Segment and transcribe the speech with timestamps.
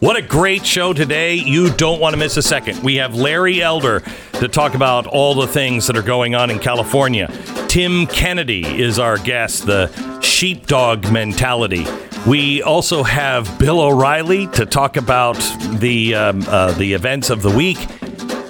[0.00, 1.36] What a great show today.
[1.36, 2.82] You don't want to miss a second.
[2.82, 4.02] We have Larry Elder
[4.34, 7.32] to talk about all the things that are going on in California.
[7.66, 11.86] Tim Kennedy is our guest, the sheepdog mentality.
[12.26, 15.38] We also have Bill O'Reilly to talk about
[15.78, 17.78] the, um, uh, the events of the week.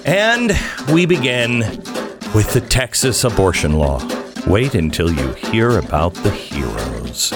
[0.05, 0.51] And
[0.91, 1.59] we begin
[2.35, 4.05] with the Texas abortion law.
[4.47, 7.31] Wait until you hear about the heroes.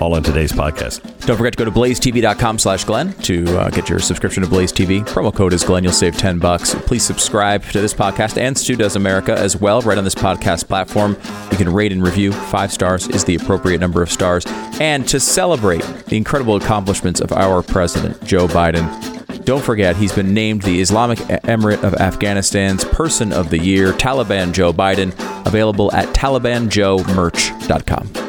[0.00, 1.00] All on today's podcast.
[1.26, 4.72] Don't forget to go to blazetv.com slash Glenn to uh, get your subscription to Blaze
[4.72, 5.06] TV.
[5.06, 5.84] Promo code is Glenn.
[5.84, 6.74] You'll save 10 bucks.
[6.74, 10.66] Please subscribe to this podcast and Stu Does America as well, right on this podcast
[10.66, 11.16] platform.
[11.50, 12.32] You can rate and review.
[12.32, 14.44] Five stars is the appropriate number of stars.
[14.80, 20.34] And to celebrate the incredible accomplishments of our president, Joe Biden, don't forget, he's been
[20.34, 25.12] named the Islamic Emirate of Afghanistan's Person of the Year, Taliban Joe Biden,
[25.46, 28.21] available at TalibanJoeMerch.com.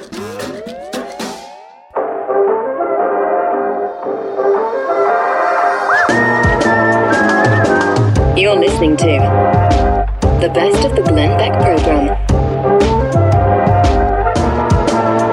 [9.03, 10.07] to
[10.39, 12.07] the best of the Glenn Beck program.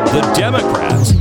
[0.07, 1.13] The Democrats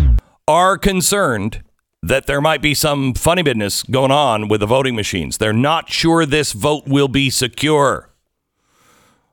[0.47, 1.63] are concerned
[2.01, 5.37] that there might be some funny business going on with the voting machines.
[5.37, 8.09] They're not sure this vote will be secure.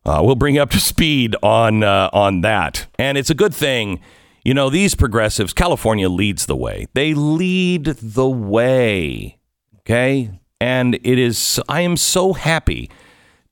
[0.04, 3.54] Uh, we'll bring you up to speed on uh, on that, and it's a good
[3.54, 3.98] thing.
[4.44, 6.86] You know, these progressives, California leads the way.
[6.92, 9.38] They lead the way.
[9.78, 11.58] Okay, and it is.
[11.66, 12.90] I am so happy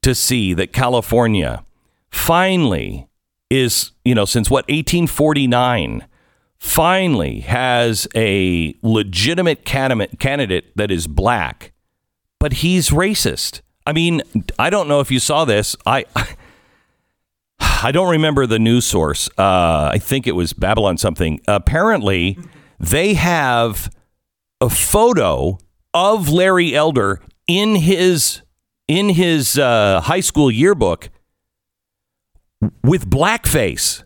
[0.04, 1.64] to see that California
[2.10, 3.08] finally
[3.50, 3.92] is.
[4.04, 6.06] You know, since what 1849
[6.58, 11.72] finally has a legitimate candidate that is black,
[12.38, 13.62] but he's racist.
[13.86, 14.20] I mean,
[14.58, 15.74] I don't know if you saw this.
[15.86, 16.04] I
[17.58, 19.28] I don't remember the news source.
[19.38, 21.40] Uh, I think it was Babylon something.
[21.48, 22.38] Apparently,
[22.78, 23.90] they have
[24.60, 25.58] a photo
[25.94, 28.42] of Larry Elder in his
[28.88, 31.10] in his uh, high school yearbook
[32.82, 34.04] with blackface.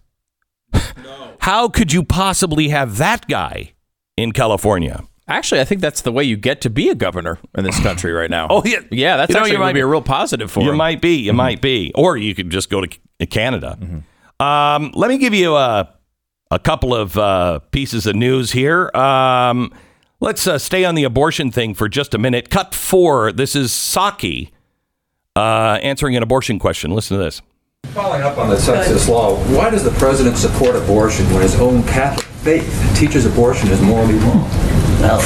[0.72, 1.32] No.
[1.40, 3.72] How could you possibly have that guy
[4.16, 5.02] in California?
[5.28, 8.12] Actually, I think that's the way you get to be a governor in this country
[8.12, 8.46] right now.
[8.50, 8.78] Oh, yeah.
[8.90, 10.76] Yeah, that's You know, actually going to be a real positive for You him.
[10.76, 12.88] might be, you might be, or you could just go to
[13.20, 13.78] C- Canada.
[14.40, 15.92] Um, let me give you a
[16.50, 18.90] a couple of uh, pieces of news here.
[18.96, 19.70] Um,
[20.20, 22.48] let's uh, stay on the abortion thing for just a minute.
[22.48, 23.32] Cut four.
[23.32, 24.50] This is Psaki
[25.36, 26.90] uh, answering an abortion question.
[26.90, 27.42] Listen to this.
[27.86, 31.82] Following up on the Texas law, why does the president support abortion when his own
[31.84, 34.42] Catholic faith teaches abortion is morally wrong?
[35.00, 35.20] Well,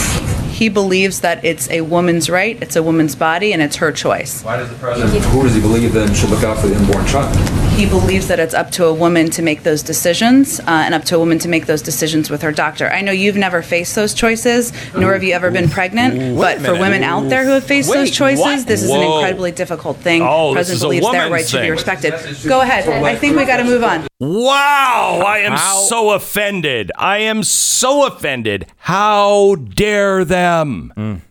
[0.50, 4.44] He believes that it's a woman's right, it's a woman's body, and it's her choice.
[4.44, 7.06] Why does the president, who does he believe then should look out for the unborn
[7.06, 7.34] child?
[7.76, 11.04] He believes that it's up to a woman to make those decisions uh, and up
[11.06, 12.88] to a woman to make those decisions with her doctor.
[12.88, 16.74] I know you've never faced those choices, nor have you ever been pregnant, but for
[16.74, 18.66] women out there who have faced those choices, what?
[18.66, 20.22] this is an incredibly difficult thing.
[20.22, 22.14] Oh, the president believes their woman's right should be respected.
[22.46, 22.88] Go ahead.
[22.88, 24.06] I think we got to move on.
[24.20, 26.92] Wow, I am How- so offended.
[26.96, 28.66] I am so offended.
[28.76, 31.22] How dare them?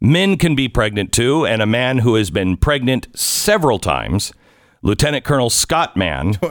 [0.00, 4.32] Men can be pregnant too, and a man who has been pregnant several times,
[4.82, 6.34] Lieutenant Colonel Scott Mann.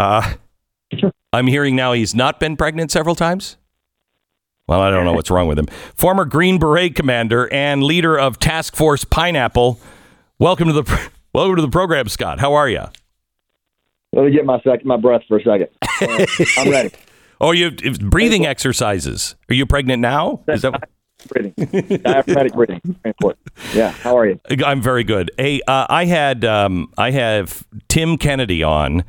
[0.00, 0.34] Uh,
[1.32, 3.56] I'm hearing now he's not been pregnant several times.
[4.66, 5.66] Well, I don't know what's wrong with him.
[5.94, 9.78] Former Green Beret commander and leader of Task Force Pineapple.
[10.40, 12.40] Welcome to the welcome to the program, Scott.
[12.40, 12.82] How are you?
[14.12, 15.68] Let me get my sec- my breath for a second.
[16.02, 16.26] Uh,
[16.58, 16.90] I'm ready.
[17.40, 19.36] Oh, you breathing exercises.
[19.48, 20.42] Are you pregnant now?
[20.48, 20.88] Is that?
[21.28, 21.54] Breathing.
[22.02, 22.80] Diaphragmatic breathing.
[22.84, 23.48] Very important.
[23.74, 23.90] Yeah.
[23.90, 24.40] How are you?
[24.64, 25.30] I'm very good.
[25.36, 29.04] Hey, uh, I had um, I have Tim Kennedy on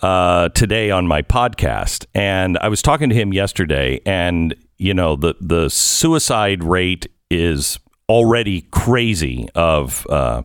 [0.00, 5.16] uh, today on my podcast, and I was talking to him yesterday, and you know
[5.16, 7.78] the the suicide rate is
[8.08, 10.06] already crazy of.
[10.08, 10.42] Uh,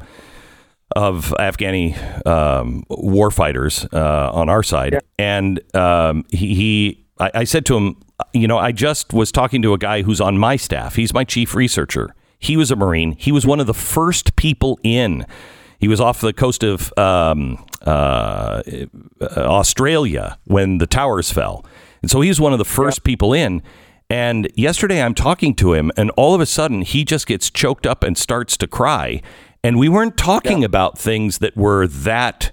[0.95, 7.65] of Afghani um, warfighters uh, on our side, and um, he, he I, I said
[7.67, 7.97] to him,
[8.33, 10.95] you know, I just was talking to a guy who's on my staff.
[10.95, 12.15] He's my chief researcher.
[12.39, 13.13] He was a Marine.
[13.13, 15.25] He was one of the first people in.
[15.79, 18.63] He was off the coast of um, uh,
[19.21, 21.65] Australia when the towers fell,
[22.01, 23.61] and so he was one of the first people in.
[24.09, 27.87] And yesterday I'm talking to him, and all of a sudden he just gets choked
[27.87, 29.21] up and starts to cry.
[29.63, 30.65] And we weren't talking yeah.
[30.65, 32.51] about things that were that.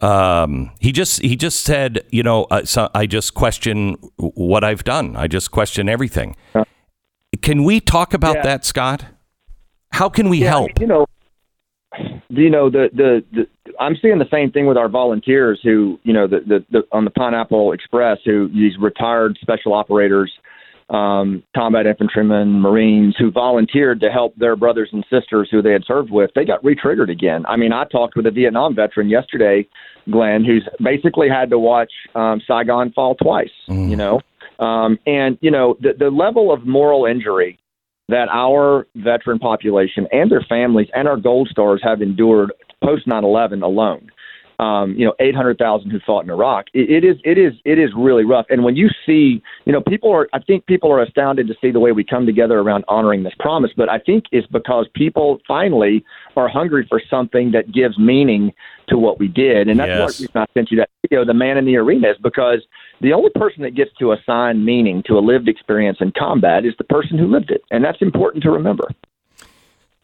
[0.00, 4.84] Um, he just he just said, you know, uh, so I just question what I've
[4.84, 5.16] done.
[5.16, 6.36] I just question everything.
[6.54, 6.64] Yeah.
[7.42, 8.42] Can we talk about yeah.
[8.42, 9.06] that, Scott?
[9.92, 10.78] How can we help?
[10.80, 11.06] You know,
[12.28, 13.46] you know the, the the
[13.80, 17.04] I'm seeing the same thing with our volunteers who you know the the, the on
[17.04, 20.32] the Pineapple Express who these retired special operators
[20.90, 25.84] um, combat infantrymen, Marines who volunteered to help their brothers and sisters who they had
[25.86, 27.44] served with, they got retriggered again.
[27.46, 29.66] I mean, I talked with a Vietnam veteran yesterday,
[30.10, 33.50] Glenn, who's basically had to watch um, Saigon fall twice.
[33.68, 33.90] Mm.
[33.90, 34.20] You know,
[34.58, 37.58] um, and you know the the level of moral injury
[38.08, 42.52] that our veteran population and their families and our gold stars have endured
[42.82, 44.10] post 9/11 alone
[44.58, 46.66] um, you know, 800,000 who fought in Iraq.
[46.74, 48.46] It, it is, it is, it is really rough.
[48.50, 51.70] And when you see, you know, people are, I think people are astounded to see
[51.70, 53.70] the way we come together around honoring this promise.
[53.76, 56.04] But I think it's because people finally
[56.36, 58.52] are hungry for something that gives meaning
[58.88, 59.68] to what we did.
[59.68, 60.30] And that's yes.
[60.34, 62.60] what I sent you that video, the man in the arena, is because
[63.00, 66.74] the only person that gets to assign meaning to a lived experience in combat is
[66.78, 67.62] the person who lived it.
[67.70, 68.88] And that's important to remember.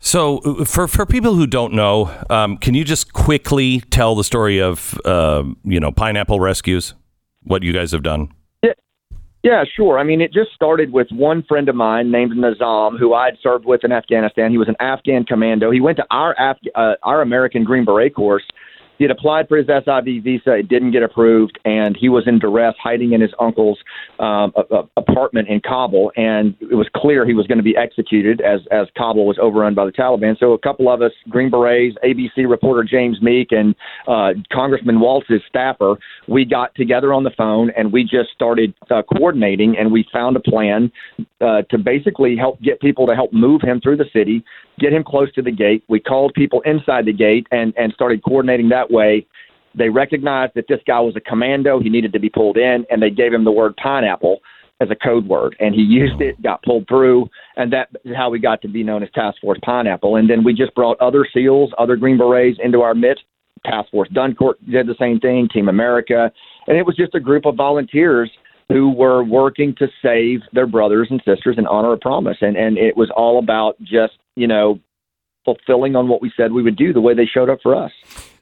[0.01, 4.25] So, uh, for for people who don't know, um, can you just quickly tell the
[4.25, 6.95] story of uh, you know pineapple rescues?
[7.45, 8.33] What you guys have done?
[8.63, 8.73] Yeah,
[9.43, 9.99] yeah, sure.
[9.99, 13.37] I mean, it just started with one friend of mine named Nizam, who I had
[13.43, 14.51] served with in Afghanistan.
[14.51, 15.71] He was an Afghan commando.
[15.71, 18.45] He went to our Af- uh, our American Green Beret course
[19.01, 20.53] he had applied for his SIV visa.
[20.57, 23.79] It didn't get approved, and he was in duress, hiding in his uncle's
[24.19, 26.13] um, a, a apartment in Kabul.
[26.17, 29.75] And it was clear he was going to be executed as as Kabul was overrun
[29.75, 30.39] by the Taliban.
[30.39, 33.75] So a couple of us, Green Berets, ABC reporter James Meek, and
[34.07, 35.97] uh, Congressman Waltz's staffer,
[36.29, 40.37] we got together on the phone and we just started uh, coordinating, and we found
[40.37, 40.93] a plan
[41.41, 44.45] uh, to basically help get people to help move him through the city,
[44.81, 45.85] get him close to the gate.
[45.89, 49.27] We called people inside the gate and and started coordinating that way.
[49.75, 51.79] They recognized that this guy was a commando.
[51.79, 54.41] He needed to be pulled in, and they gave him the word pineapple
[54.81, 55.55] as a code word.
[55.61, 58.83] And he used it, got pulled through, and that is how we got to be
[58.83, 60.17] known as Task Force Pineapple.
[60.17, 63.25] And then we just brought other SEALs, other Green Berets into our midst.
[63.65, 66.33] Task Force Dunkirk did the same thing, Team America.
[66.67, 68.31] And it was just a group of volunteers
[68.71, 72.39] who were working to save their brothers and sisters and honor a promise.
[72.41, 74.81] And, and it was all about just, you know,
[75.45, 77.93] fulfilling on what we said we would do the way they showed up for us.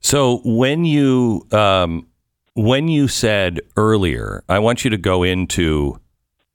[0.00, 2.06] So when you um,
[2.54, 6.00] when you said earlier, I want you to go into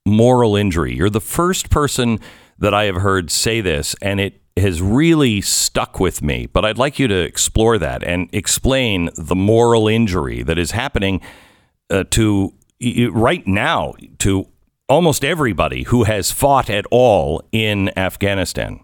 [0.05, 0.95] moral injury.
[0.95, 2.19] You're the first person
[2.59, 6.45] that I have heard say this, and it has really stuck with me.
[6.45, 11.21] But I'd like you to explore that and explain the moral injury that is happening
[11.89, 12.53] uh, to
[13.11, 14.47] right now to
[14.89, 18.79] almost everybody who has fought at all in Afghanistan.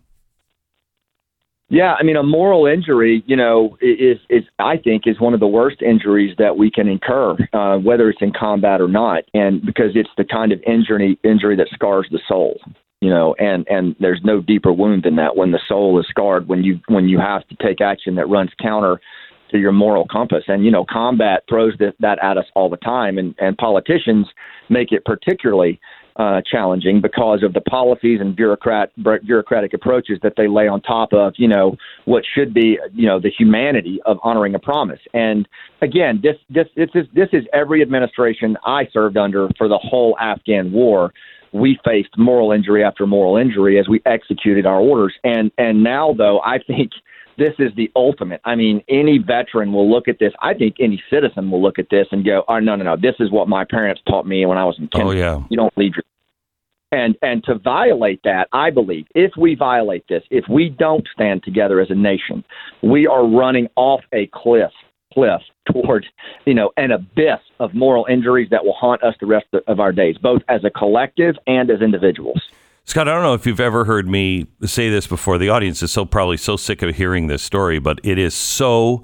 [1.69, 5.39] Yeah, I mean, a moral injury, you know, is is I think is one of
[5.39, 9.63] the worst injuries that we can incur, uh, whether it's in combat or not, and
[9.63, 12.59] because it's the kind of injury injury that scars the soul,
[13.01, 15.35] you know, and and there's no deeper wound than that.
[15.35, 18.49] When the soul is scarred when you when you have to take action that runs
[18.59, 18.99] counter
[19.51, 22.77] to your moral compass, and you know, combat throws that, that at us all the
[22.77, 24.25] time, and and politicians
[24.69, 25.79] make it particularly
[26.19, 28.91] uh, challenging because of the policies and bureaucrat
[29.25, 33.21] bureaucratic approaches that they lay on top of you know what should be you know
[33.21, 34.99] the humanity of honoring a promise.
[35.13, 35.47] And
[35.81, 40.17] again, this this this is this is every administration I served under for the whole
[40.19, 41.13] Afghan war.
[41.53, 45.13] We faced moral injury after moral injury as we executed our orders.
[45.23, 46.91] And and now though, I think
[47.39, 48.41] this is the ultimate.
[48.45, 50.33] I mean, any veteran will look at this.
[50.41, 52.95] I think any citizen will look at this and go, "Oh no, no, no!
[52.95, 55.23] This is what my parents taught me when I was in kindergarten.
[55.23, 56.03] Oh yeah, you don't leave your
[56.91, 61.43] and and to violate that, I believe, if we violate this, if we don't stand
[61.43, 62.43] together as a nation,
[62.81, 64.71] we are running off a cliff
[65.13, 65.41] cliff
[65.71, 66.05] towards
[66.45, 69.91] you know an abyss of moral injuries that will haunt us the rest of our
[69.91, 72.41] days, both as a collective and as individuals.
[72.89, 75.37] Scott, I don't know if you've ever heard me say this before.
[75.37, 79.03] The audience is so probably so sick of hearing this story, but it is so.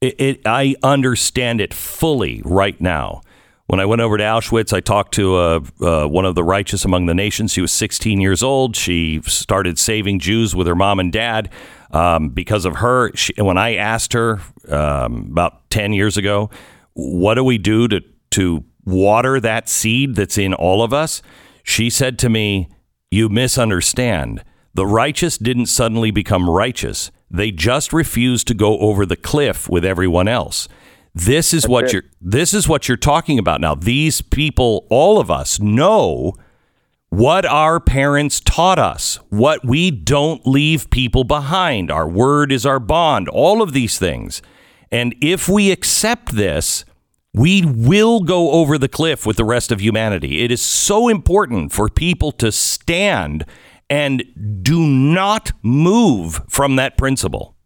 [0.00, 3.22] It, it I understand it fully right now
[3.66, 6.84] when I went over to Auschwitz, I talked to uh, uh, one of the righteous
[6.84, 7.52] among the nations.
[7.52, 8.76] She was 16 years old.
[8.76, 11.50] She started saving Jews with her mom and dad.
[11.90, 16.50] Um, because of her, she, when I asked her um, about 10 years ago,
[16.92, 18.02] what do we do to,
[18.32, 21.22] to water that seed that's in all of us?
[21.62, 22.68] She said to me,
[23.14, 24.42] You misunderstand.
[24.74, 29.84] The righteous didn't suddenly become righteous, they just refused to go over the cliff with
[29.84, 30.66] everyone else.
[31.14, 31.92] This is That's what it.
[31.92, 33.76] you're this is what you're talking about now.
[33.76, 36.32] These people, all of us know
[37.08, 41.92] what our parents taught us, what we don't leave people behind.
[41.92, 44.42] Our word is our bond, all of these things.
[44.90, 46.84] And if we accept this,
[47.34, 50.42] we will go over the cliff with the rest of humanity.
[50.42, 53.44] It is so important for people to stand
[53.90, 54.22] and
[54.62, 57.56] do not move from that principle.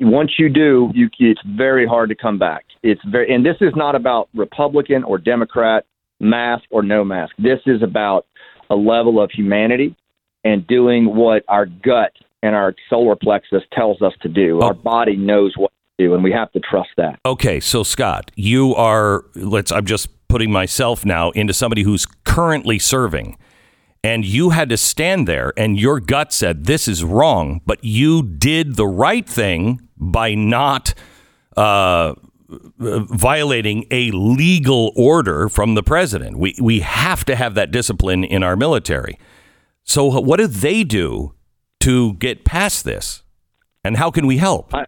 [0.00, 2.64] Once you do, you, it's very hard to come back.
[2.84, 5.84] It's very, and this is not about Republican or Democrat,
[6.20, 7.34] mask or no mask.
[7.36, 8.26] This is about
[8.70, 9.96] a level of humanity
[10.44, 12.12] and doing what our gut
[12.44, 14.60] and our solar plexus tells us to do.
[14.62, 14.66] Oh.
[14.66, 17.18] Our body knows what do, and we have to trust that.
[17.24, 19.24] Okay, so Scott, you are.
[19.34, 19.72] Let's.
[19.72, 23.36] I'm just putting myself now into somebody who's currently serving
[24.04, 28.22] and you had to stand there and your gut said this is wrong, but you
[28.22, 30.94] did the right thing by not
[31.56, 32.14] uh,
[32.78, 36.38] violating a legal order from the president.
[36.38, 39.18] We we have to have that discipline in our military.
[39.84, 41.34] So what do they do
[41.80, 43.22] to get past this,
[43.84, 44.74] and how can we help?
[44.74, 44.86] I,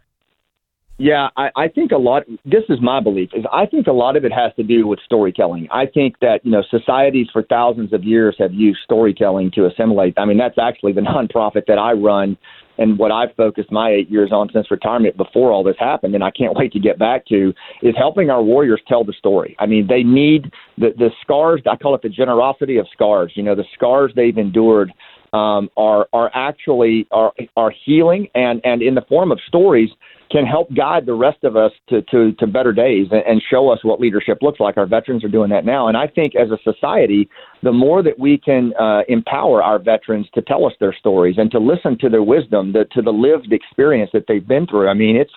[0.97, 2.23] yeah, I, I think a lot.
[2.45, 3.31] This is my belief.
[3.35, 5.67] Is I think a lot of it has to do with storytelling.
[5.73, 10.15] I think that you know societies for thousands of years have used storytelling to assimilate.
[10.17, 12.37] I mean, that's actually the nonprofit that I run,
[12.79, 16.23] and what I've focused my eight years on since retirement before all this happened, and
[16.23, 19.57] I can't wait to get back to is helping our warriors tell the story.
[19.59, 21.61] I mean, they need the the scars.
[21.69, 23.33] I call it the generosity of scars.
[23.35, 24.93] You know, the scars they've endured
[25.33, 29.91] um, are are actually are are healing and and in the form of stories
[30.31, 33.79] can help guide the rest of us to to, to better days and, show us
[33.83, 34.77] what leadership looks like.
[34.77, 37.29] Our veterans are doing that now, and I think as a society,
[37.63, 41.51] the more that we can uh, empower our veterans to tell us their stories and
[41.51, 44.89] to listen to their wisdom, the, to the lived experience that they've been through.
[44.89, 45.33] I mean, it's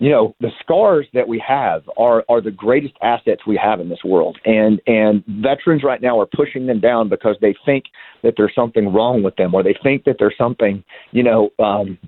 [0.00, 3.88] you know the scars that we have are are the greatest assets we have in
[3.88, 7.84] this world and and veterans right now are pushing them down because they think
[8.22, 11.98] that there's something wrong with them or they think that there's something you know um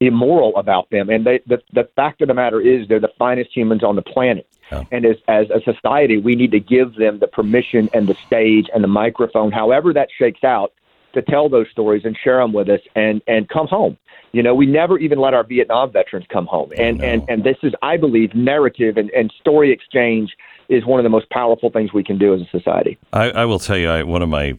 [0.00, 3.50] immoral about them and they the the fact of the matter is they're the finest
[3.54, 4.86] humans on the planet oh.
[4.92, 8.66] and as as a society we need to give them the permission and the stage
[8.72, 10.72] and the microphone however that shakes out
[11.14, 13.96] to tell those stories and share them with us and and come home
[14.32, 16.70] you know, we never even let our Vietnam veterans come home.
[16.76, 20.36] And, and, and this is, I believe, narrative and, and story exchange
[20.68, 22.98] is one of the most powerful things we can do as a society.
[23.12, 24.58] I, I will tell you, I, one of my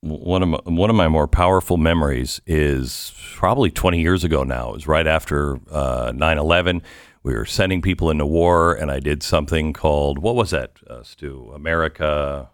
[0.00, 4.70] one of my, one of my more powerful memories is probably 20 years ago now.
[4.70, 6.82] It was right after uh, 9/11.
[7.22, 11.02] We were sending people into war, and I did something called what was that, uh,
[11.02, 11.50] Stu?
[11.54, 12.50] America.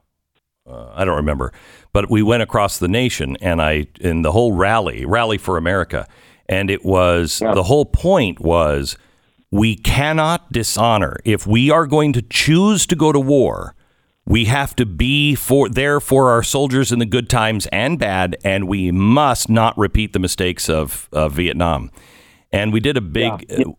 [0.67, 1.53] Uh, I don't remember,
[1.93, 6.09] but we went across the nation, and I in the whole rally, rally for America,
[6.49, 7.53] and it was yeah.
[7.53, 8.97] the whole point was
[9.51, 11.19] we cannot dishonor.
[11.23, 13.75] If we are going to choose to go to war,
[14.27, 18.37] we have to be for there for our soldiers in the good times and bad,
[18.43, 21.91] and we must not repeat the mistakes of, of Vietnam.
[22.51, 23.47] And we did a big.
[23.49, 23.65] Yeah.
[23.67, 23.73] Uh,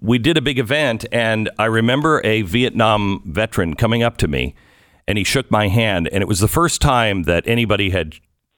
[0.00, 4.56] we did a big event, and I remember a Vietnam veteran coming up to me,
[5.06, 8.16] and he shook my hand, and it was the first time that anybody had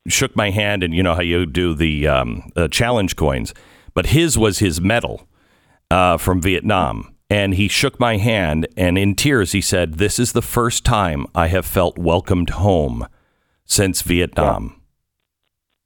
[0.08, 3.52] shook my hand, and you know how you do the um, uh, challenge coins,
[3.92, 5.28] but his was his medal
[5.90, 7.14] uh, from Vietnam.
[7.30, 11.26] And he shook my hand, and in tears, he said, This is the first time
[11.32, 13.06] I have felt welcomed home
[13.64, 14.82] since Vietnam.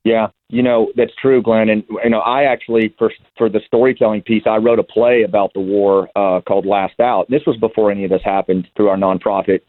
[0.04, 0.28] Yeah, yeah.
[0.48, 1.68] you know, that's true, Glenn.
[1.68, 5.52] And, you know, I actually, for, for the storytelling piece, I wrote a play about
[5.52, 7.28] the war uh, called Last Out.
[7.28, 9.60] This was before any of this happened through our nonprofit.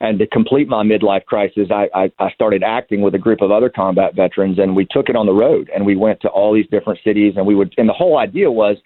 [0.00, 3.50] And to complete my midlife crisis, I, I, I started acting with a group of
[3.50, 6.54] other combat veterans, and we took it on the road, and we went to all
[6.54, 7.74] these different cities, and we would.
[7.76, 8.76] And the whole idea was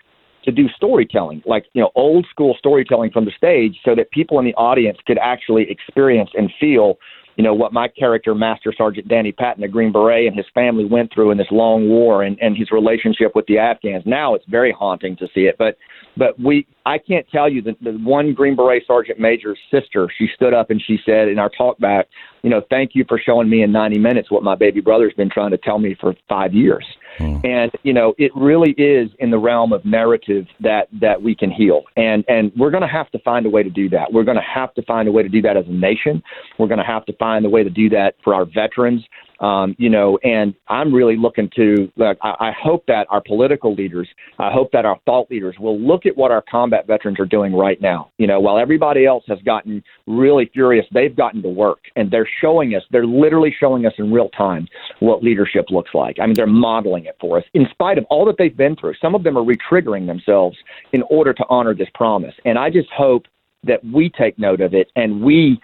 [0.45, 4.39] to do storytelling, like you know, old school storytelling from the stage, so that people
[4.39, 6.99] in the audience could actually experience and feel
[7.37, 10.85] you know, what my character, Master Sergeant Danny Patton, a Green Beret, and his family
[10.85, 14.05] went through in this long war and, and his relationship with the Afghans.
[14.05, 15.57] Now it's very haunting to see it.
[15.59, 15.77] But
[16.17, 20.29] but we I can't tell you that the one Green Beret Sergeant Major's sister, she
[20.35, 22.07] stood up and she said in our talk back,
[22.43, 25.31] you know, thank you for showing me in 90 minutes what my baby brother's been
[25.31, 26.85] trying to tell me for five years.
[27.19, 27.45] Mm.
[27.45, 31.51] And, you know, it really is in the realm of narrative that, that we can
[31.51, 31.83] heal.
[31.97, 34.13] And, and we're going to have to find a way to do that.
[34.13, 36.23] We're going to have to find a way to do that as a nation.
[36.59, 39.05] We're going to have to find a way to do that for our veterans.
[39.43, 41.91] Um, you know, and I'm really looking to.
[41.97, 44.09] Look, I, I hope that our political leaders,
[44.39, 47.53] I hope that our thought leaders will look at what our combat veterans are doing
[47.53, 48.11] right now.
[48.19, 52.29] You know, while everybody else has gotten really furious, they've gotten to work, and they're
[52.41, 52.83] showing us.
[52.91, 54.69] They're literally showing us in real time
[55.01, 56.19] what leadership looks like.
[56.21, 58.95] I mean, they're modeling it for us, in spite of all that they've been through.
[59.03, 60.57] Some of them are retriggering themselves
[60.93, 63.27] in order to honor this promise, and I just hope
[63.65, 65.61] that we take note of it and we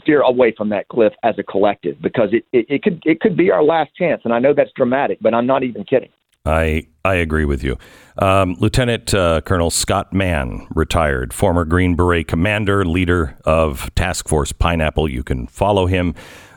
[0.00, 3.36] steer away from that cliff as a collective because it, it, it could it could
[3.36, 4.22] be our last chance.
[4.24, 6.10] And I know that's dramatic, but I'm not even kidding.
[6.44, 7.76] I I agree with you.
[8.18, 14.52] Um, Lieutenant uh, Colonel Scott Mann, retired, former Green Beret commander, leader of Task Force
[14.52, 15.08] Pineapple.
[15.08, 16.14] You can follow him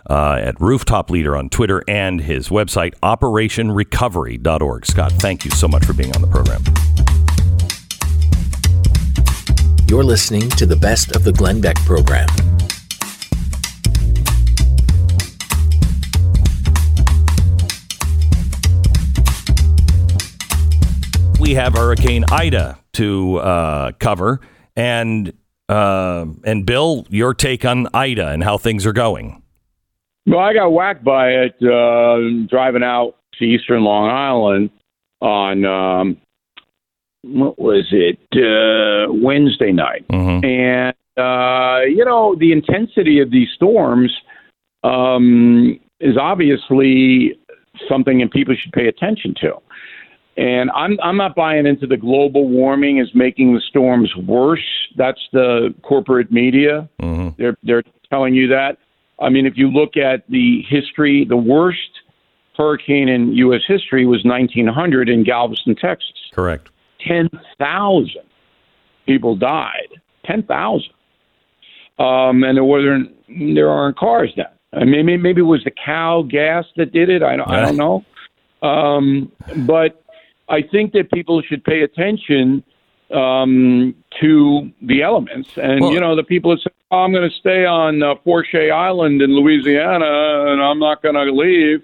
[0.10, 4.86] uh, at Rooftop Leader on Twitter and his website, operationrecovery.org.
[4.86, 6.64] Scott, thank you so much for being on the program.
[9.88, 12.28] You're listening to the best of the Glenn Beck program.
[21.50, 24.40] We have Hurricane Ida to uh, cover,
[24.76, 25.34] and
[25.68, 29.42] uh, and Bill, your take on Ida and how things are going.
[30.28, 34.70] Well, I got whacked by it uh, driving out to Eastern Long Island
[35.22, 36.18] on um,
[37.24, 40.46] what was it uh, Wednesday night, Mhm.
[40.46, 44.16] and uh, you know the intensity of these storms
[44.84, 47.40] um, is obviously
[47.88, 49.54] something that people should pay attention to.
[50.40, 54.64] And I'm I'm not buying into the global warming is making the storms worse.
[54.96, 56.88] That's the corporate media.
[57.02, 57.30] Mm-hmm.
[57.38, 58.78] They're they're telling you that.
[59.20, 61.90] I mean, if you look at the history, the worst
[62.56, 63.64] hurricane in U.S.
[63.68, 66.14] history was 1900 in Galveston, Texas.
[66.32, 66.70] Correct.
[67.06, 68.10] 10,000
[69.06, 69.90] people died.
[70.26, 70.90] 10,000.
[71.98, 74.46] Um, and there weren't there aren't cars then.
[74.72, 77.24] I mean, maybe, maybe it was the cow gas that did it.
[77.24, 78.06] I don't, I don't know.
[78.62, 79.32] Um,
[79.66, 79.99] but
[80.50, 82.64] I think that people should pay attention
[83.14, 85.50] um, to the elements.
[85.58, 88.16] And, Well- you know, the people that say, oh, I'm going to stay on uh,
[88.24, 91.82] Forche Island in Louisiana and I'm not going to leave.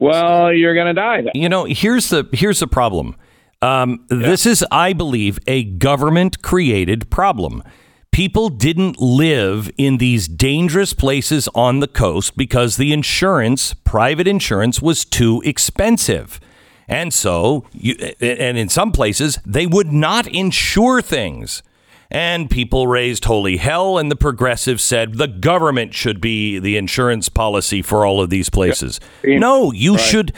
[0.00, 1.32] Well, you're going to die then.
[1.34, 3.16] You know, here's the here's the problem.
[3.60, 7.64] Um, This is, I believe, a government created problem.
[8.12, 14.80] People didn't live in these dangerous places on the coast because the insurance, private insurance,
[14.80, 16.38] was too expensive.
[16.88, 21.62] And so, you, and in some places, they would not insure things.
[22.10, 27.28] And people raised holy hell, and the progressives said the government should be the insurance
[27.28, 28.98] policy for all of these places.
[29.22, 30.32] No, you should.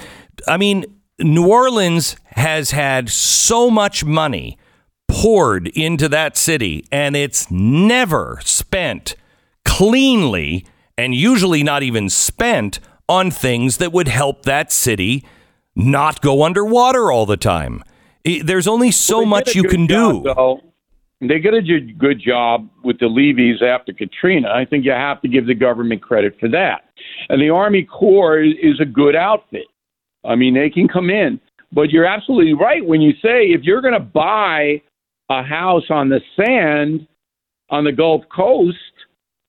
[0.49, 0.85] I mean,
[1.21, 4.59] New Orleans has had so much money
[5.07, 9.15] poured into that city, and it's never spent
[9.65, 10.67] cleanly,
[10.99, 15.25] and usually not even spent on things that would help that city
[15.81, 17.83] not go underwater all the time.
[18.25, 20.35] There's only so Well, much you can job, do.
[20.35, 20.61] though.
[21.23, 24.49] They did a good job with the levees after Katrina.
[24.49, 26.85] I think you have to give the government credit for that.
[27.29, 29.67] And the Army Corps is a good outfit.
[30.25, 31.39] I mean, they can come in.
[31.73, 34.83] But you're absolutely right when you say if you're going to buy
[35.29, 37.07] a house on the sand
[37.69, 38.77] on the Gulf Coast,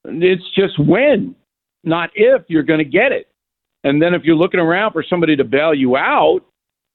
[0.06, 1.36] it's just when,
[1.84, 3.28] not if, you're going to get it.
[3.84, 6.41] And then if you're looking around for somebody to bail you out,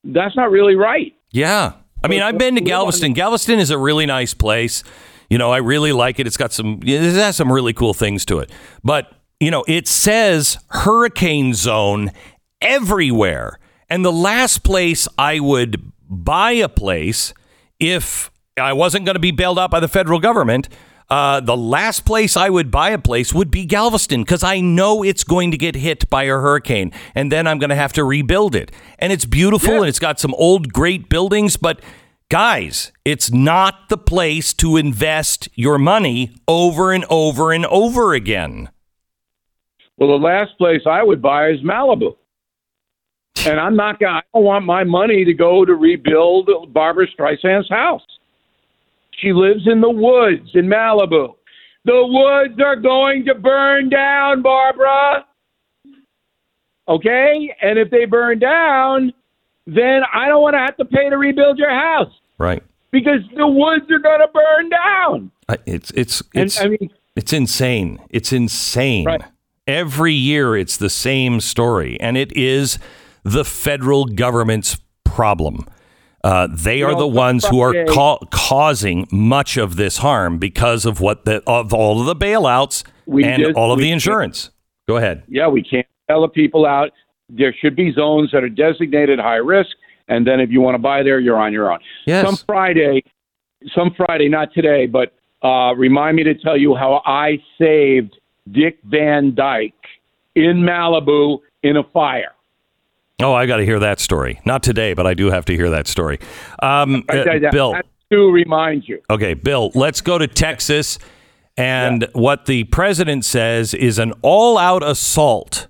[0.04, 1.14] that's not really right.
[1.30, 1.72] Yeah.
[2.04, 3.12] I mean, I've been to Galveston.
[3.12, 4.84] Galveston is a really nice place.
[5.28, 6.26] You know, I really like it.
[6.26, 8.50] It's got some, it has some really cool things to it.
[8.84, 12.12] But, you know, it says hurricane zone
[12.60, 13.58] everywhere.
[13.88, 17.34] And the last place I would buy a place
[17.80, 20.68] if I wasn't going to be bailed out by the federal government,
[21.08, 25.02] uh, the last place I would buy a place would be Galveston because I know
[25.04, 28.04] it's going to get hit by a hurricane and then I'm going to have to
[28.04, 28.72] rebuild it.
[28.98, 31.80] And it's beautiful and it's got some old great buildings, but
[32.28, 38.70] guys, it's not the place to invest your money over and over and over again.
[39.96, 42.16] Well, the last place I would buy is Malibu.
[43.46, 47.06] And I'm not going to, I don't want my money to go to rebuild Barbra
[47.06, 48.02] Streisand's house.
[49.20, 51.34] She lives in the woods in Malibu.
[51.84, 55.24] The woods are going to burn down, Barbara.
[56.88, 57.54] Okay?
[57.62, 59.12] And if they burn down,
[59.66, 62.62] then I don't want to have to pay to rebuild your house Right.
[62.92, 65.30] because the woods are going to burn down.
[65.48, 68.00] I- It's it's And it's I mean, it's insane.
[68.10, 69.06] It's insane.
[69.06, 69.22] Right.
[69.66, 72.78] Every year it's the same story and it is
[73.24, 75.66] the federal government's problem.
[76.26, 81.00] Uh, they are the ones who are ca- causing much of this harm because of
[81.00, 84.50] what the of all of the bailouts We and just- all of the insurance.
[84.88, 85.22] Go ahead.
[85.28, 86.90] yeah, we can't tell the people out.
[87.28, 89.70] There should be zones that are designated high risk,
[90.08, 91.78] and then if you want to buy there, you're on your own.
[92.06, 92.24] Yes.
[92.24, 93.02] Some Friday,
[93.74, 95.12] some Friday, not today, but
[95.42, 98.16] uh, remind me to tell you how I saved
[98.50, 99.74] Dick Van Dyke
[100.36, 102.32] in Malibu in a fire.
[103.22, 104.40] Oh, I got to hear that story.
[104.44, 106.18] Not today, but I do have to hear that story.
[106.62, 107.74] Um, uh, Bill.
[108.12, 109.00] To remind you.
[109.10, 110.98] Okay, Bill, let's go to Texas.
[111.56, 115.68] And what the president says is an all out assault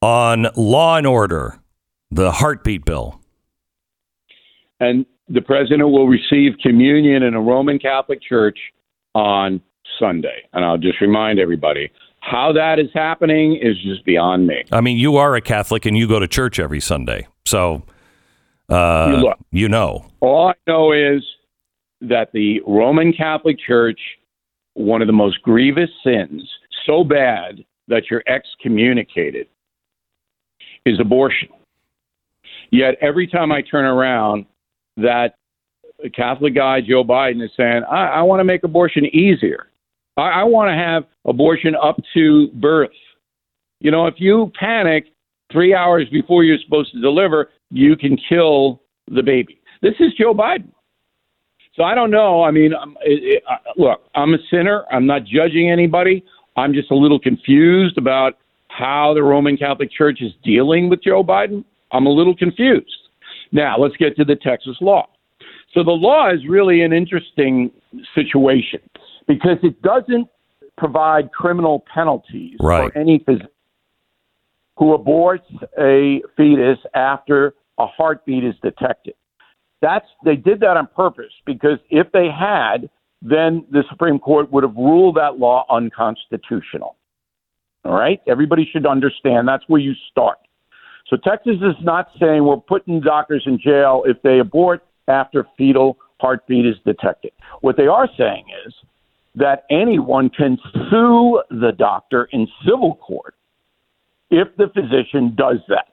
[0.00, 1.60] on law and order,
[2.10, 3.20] the heartbeat bill.
[4.80, 8.58] And the president will receive communion in a Roman Catholic church
[9.14, 9.60] on
[9.98, 10.48] Sunday.
[10.54, 14.64] And I'll just remind everybody how that is happening is just beyond me.
[14.72, 17.26] I mean, you are a Catholic and you go to church every Sunday.
[17.46, 17.82] So,
[18.68, 19.38] uh, You look.
[19.50, 20.06] you know.
[20.20, 21.22] All I know is
[22.00, 24.00] that the Roman Catholic Church,
[24.74, 26.42] one of the most grievous sins,
[26.86, 29.46] so bad that you're excommunicated,
[30.84, 31.48] is abortion.
[32.70, 34.44] Yet every time I turn around,
[34.98, 35.36] that
[36.14, 39.68] Catholic guy, Joe Biden, is saying, I, I want to make abortion easier.
[40.18, 42.90] I, I want to have abortion up to birth.
[43.80, 45.06] You know, if you panic
[45.52, 49.60] three hours before you're supposed to deliver, you can kill the baby.
[49.80, 50.70] This is Joe Biden.
[51.74, 52.42] So I don't know.
[52.42, 53.42] I mean, it, it,
[53.76, 54.84] look, I'm a sinner.
[54.90, 56.24] I'm not judging anybody.
[56.56, 61.22] I'm just a little confused about how the Roman Catholic Church is dealing with Joe
[61.22, 61.64] Biden.
[61.92, 62.90] I'm a little confused.
[63.52, 65.06] Now, let's get to the Texas law.
[65.72, 67.70] So the law is really an interesting
[68.14, 68.80] situation
[69.28, 70.26] because it doesn't
[70.76, 72.92] provide criminal penalties Right.
[72.92, 73.48] for any physician
[74.76, 75.42] who aborts
[75.78, 79.14] a fetus after a heartbeat is detected.
[79.80, 82.88] That's they did that on purpose because if they had,
[83.22, 86.96] then the Supreme Court would have ruled that law unconstitutional.
[87.84, 88.20] All right?
[88.26, 90.38] Everybody should understand that's where you start.
[91.06, 95.96] So Texas is not saying we're putting doctors in jail if they abort after fetal
[96.20, 97.32] heartbeat is detected.
[97.60, 98.74] What they are saying is
[99.38, 100.58] that anyone can
[100.90, 103.34] sue the doctor in civil court
[104.30, 105.88] if the physician does that.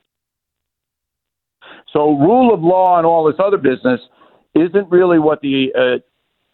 [1.94, 4.02] So rule of law and all this other business
[4.54, 6.00] isn't really what the uh,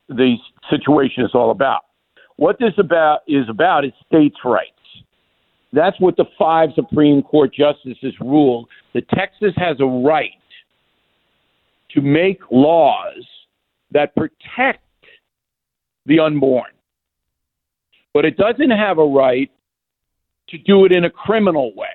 [0.09, 0.35] the
[0.69, 1.81] situation is all about.
[2.35, 4.71] What this about is about is states' rights.
[5.73, 8.67] That's what the five Supreme Court justices ruled.
[8.93, 10.31] That Texas has a right
[11.91, 13.25] to make laws
[13.91, 14.83] that protect
[16.05, 16.71] the unborn,
[18.13, 19.51] but it doesn't have a right
[20.49, 21.87] to do it in a criminal way.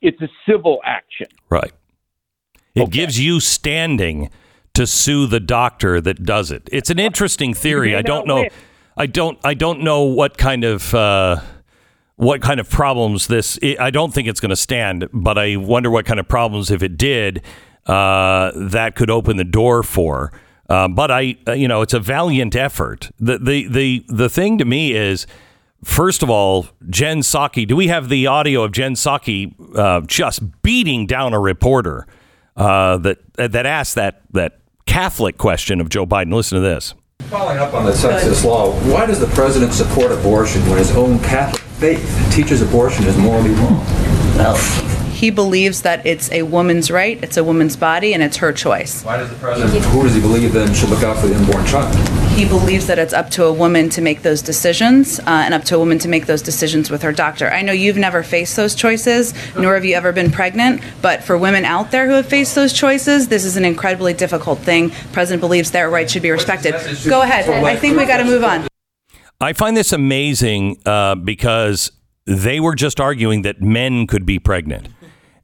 [0.00, 1.26] It's a civil action.
[1.50, 1.72] Right.
[2.74, 4.30] It gives you standing
[4.74, 6.68] to sue the doctor that does it.
[6.72, 7.94] It's an interesting theory.
[7.94, 8.36] I don't know.
[8.36, 8.50] win.
[8.96, 9.38] I don't.
[9.44, 11.40] I don't know what kind of uh,
[12.16, 13.58] what kind of problems this.
[13.78, 15.08] I don't think it's going to stand.
[15.12, 17.42] But I wonder what kind of problems, if it did,
[17.86, 20.32] uh, that could open the door for.
[20.70, 23.10] Uh, but I, uh, you know, it's a valiant effort.
[23.18, 25.26] The the the the thing to me is.
[25.82, 30.60] First of all, Jen Psaki, do we have the audio of Jen Psaki uh, just
[30.60, 32.06] beating down a reporter
[32.54, 36.34] uh, that that asked that that Catholic question of Joe Biden?
[36.34, 36.92] Listen to this.
[37.30, 41.18] Following up on the Texas law, why does the president support abortion when his own
[41.20, 43.82] Catholic faith teaches abortion is morally wrong?
[45.20, 49.04] He believes that it's a woman's right, it's a woman's body, and it's her choice.
[49.04, 51.66] Why does the president, who does he believe then should look out for the unborn
[51.66, 51.94] child?
[52.30, 55.64] He believes that it's up to a woman to make those decisions uh, and up
[55.64, 57.50] to a woman to make those decisions with her doctor.
[57.50, 61.36] I know you've never faced those choices, nor have you ever been pregnant, but for
[61.36, 64.88] women out there who have faced those choices, this is an incredibly difficult thing.
[65.12, 66.72] President believes their rights should be respected.
[67.06, 67.46] Go ahead.
[67.62, 68.68] I think we got to move on.
[69.38, 71.92] I find this amazing uh, because
[72.24, 74.88] they were just arguing that men could be pregnant.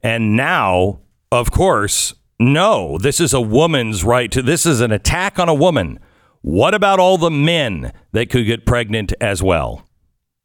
[0.03, 0.99] And now,
[1.31, 5.53] of course, no, this is a woman's right to this is an attack on a
[5.53, 5.99] woman.
[6.41, 9.87] What about all the men that could get pregnant as well?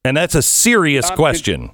[0.04, 1.70] And that's a serious Not question.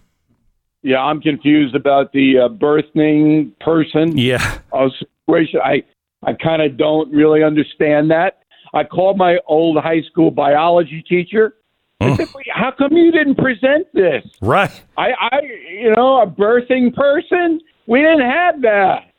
[0.82, 4.16] Yeah, I'm confused about the uh, birthing person.
[4.16, 4.60] Yeah.
[4.72, 4.88] uh,
[5.26, 5.60] situation.
[5.64, 5.82] I
[6.24, 8.40] I kind of don't really understand that.
[8.74, 11.54] I called my old high school biology teacher.
[12.00, 14.70] I said, "How come you didn't present this?" Right.
[14.96, 17.60] I, I, you know, a birthing person.
[17.86, 19.12] We didn't have that.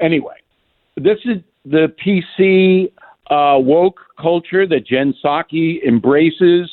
[0.00, 0.36] Anyway,
[0.96, 2.92] this is the PC
[3.30, 6.70] uh, woke culture that Jen Psaki embraces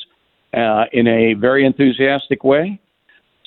[0.54, 2.80] uh, in a very enthusiastic way.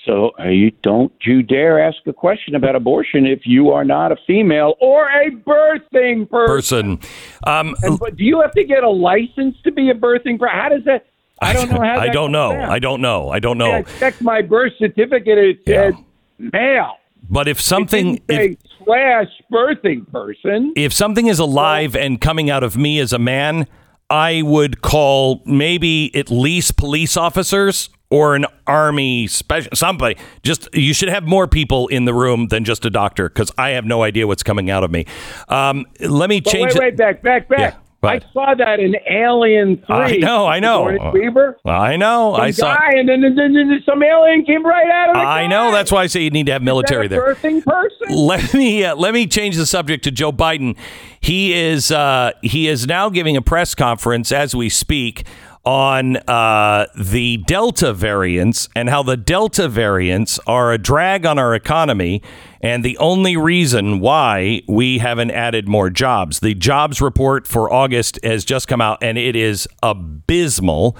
[0.05, 4.11] So uh, you don't you dare ask a question about abortion if you are not
[4.11, 6.97] a female or a birthing person.
[6.97, 6.99] Person.
[7.45, 10.55] Um, And, but do you have to get a license to be a birthing person?
[10.55, 11.05] How does that?
[11.41, 11.99] I don't know how.
[11.99, 12.51] I don't know.
[12.51, 13.29] I don't know.
[13.29, 13.83] I don't I know.
[13.99, 15.37] checked my birth certificate.
[15.37, 15.93] It said
[16.37, 16.95] male.
[17.29, 20.73] But if It something say slash birthing person.
[20.75, 23.67] if something is alive and coming out of me as a man,
[24.09, 30.15] I would call maybe at least police officers or an army special somebody.
[30.41, 33.69] Just you should have more people in the room than just a doctor because I
[33.71, 35.05] have no idea what's coming out of me.
[35.47, 36.73] Um, let me change.
[36.73, 37.79] wait, wait, back, back, back.
[38.01, 39.85] But I saw that in Alien Three.
[39.95, 40.87] I know, I know.
[40.89, 41.57] Sigourney Weaver.
[41.65, 42.33] I know.
[42.33, 42.75] Some I saw.
[42.75, 45.71] guy, and then, then, then, some alien came right out of the I know.
[45.71, 47.35] That's why I say you need to have military Is that a there.
[47.35, 48.15] birthing person.
[48.15, 50.77] Let me uh, let me change the subject to Joe Biden.
[51.19, 55.25] He is uh, he is now giving a press conference as we speak
[55.65, 61.53] on uh, the Delta variants and how the Delta variants are a drag on our
[61.53, 62.21] economy
[62.61, 66.39] and the only reason why we haven't added more jobs.
[66.39, 70.97] The jobs report for August has just come out and it is abysmal.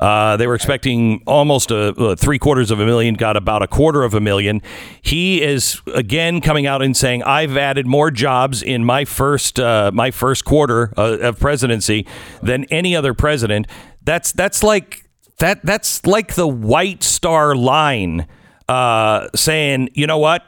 [0.00, 3.66] Uh, they were expecting almost a, uh, three quarters of a million, got about a
[3.66, 4.62] quarter of a million.
[5.02, 9.90] He is again coming out and saying, "I've added more jobs in my first uh,
[9.92, 12.06] my first quarter uh, of presidency
[12.42, 13.66] than any other president."
[14.10, 15.04] That's that's like
[15.38, 18.26] that that's like the White Star line
[18.68, 20.42] uh, saying, "You know what?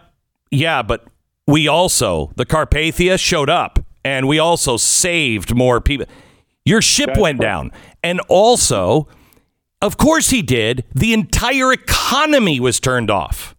[0.51, 1.07] Yeah, but
[1.47, 6.07] we also the Carpathia showed up, and we also saved more people."
[6.65, 7.71] Your ship went down,
[8.03, 9.07] and also.
[9.81, 10.85] Of course he did.
[10.95, 13.57] The entire economy was turned off.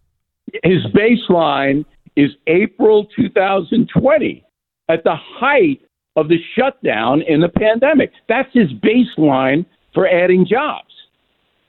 [0.62, 1.84] His baseline
[2.16, 4.42] is April 2020,
[4.88, 5.82] at the height
[6.16, 8.10] of the shutdown in the pandemic.
[8.26, 10.92] That's his baseline for adding jobs.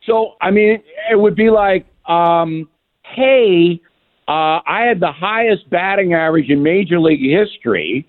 [0.06, 2.68] So, I mean, it would be like, um,
[3.04, 3.80] hey,
[4.28, 8.08] uh, I had the highest batting average in Major League history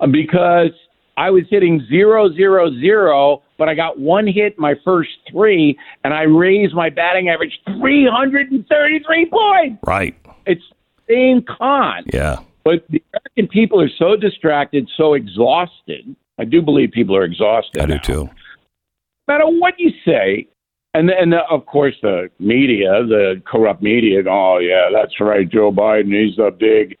[0.00, 0.70] uh, because
[1.16, 6.14] I was hitting zero, zero, zero, but I got one hit my first three, and
[6.14, 9.82] I raised my batting average 333 points.
[9.86, 10.16] Right.
[10.46, 10.62] It's
[11.06, 12.04] the same con.
[12.12, 12.38] Yeah.
[12.64, 16.14] But the American people are so distracted, so exhausted.
[16.38, 17.82] I do believe people are exhausted.
[17.82, 18.30] I do too.
[19.30, 20.48] Matter what you say,
[20.92, 26.12] and uh, of course the media, the corrupt media, oh yeah, that's right, Joe Biden,
[26.12, 26.98] he's the big.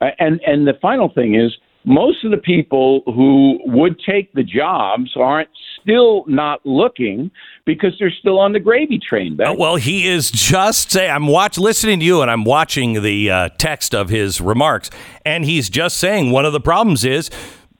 [0.00, 1.52] And and the final thing is,
[1.84, 5.48] most of the people who would take the jobs aren't
[5.80, 7.32] still not looking
[7.66, 9.36] because they're still on the gravy train.
[9.36, 9.48] Ben.
[9.48, 11.10] Uh, well, he is just saying.
[11.10, 14.88] I'm watch listening to you, and I'm watching the uh, text of his remarks,
[15.26, 17.28] and he's just saying one of the problems is.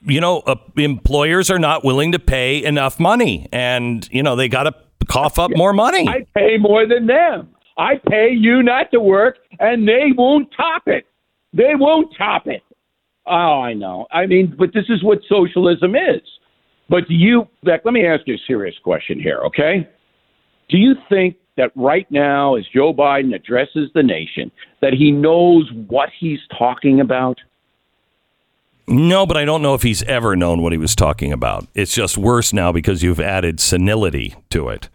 [0.05, 4.49] You know, uh, employers are not willing to pay enough money, and you know they
[4.49, 4.75] got to
[5.09, 6.09] cough up more money.
[6.09, 7.49] I pay more than them.
[7.79, 11.07] I pay you not to work, and they won't top it.
[11.53, 12.63] They won't top it.
[13.27, 14.07] Oh, I know.
[14.11, 16.23] I mean, but this is what socialism is.
[16.89, 19.89] But do you, Beck, let me ask you a serious question here, okay?
[20.69, 25.71] Do you think that right now, as Joe Biden addresses the nation, that he knows
[25.89, 27.39] what he's talking about?
[28.93, 31.67] No, but I don't know if he's ever known what he was talking about.
[31.75, 34.89] It's just worse now because you've added senility to it.